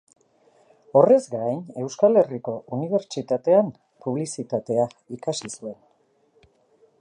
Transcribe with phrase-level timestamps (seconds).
[1.01, 3.69] Horrez gain Euskal Herriko Unibertsitatean
[4.07, 4.89] publizitatea
[5.19, 5.79] ikasi zuen.